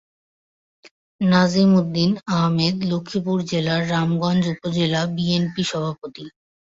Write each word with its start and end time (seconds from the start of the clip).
নাজিম 1.21 1.69
উদ্দিন 1.79 2.09
আহমেদ 2.33 2.75
লক্ষ্মীপুর 2.91 3.37
জেলার 3.51 3.81
রামগঞ্জ 3.91 4.43
উপজেলা 4.53 5.01
বিএনপি 5.15 5.63
সভাপতি। 5.65 6.23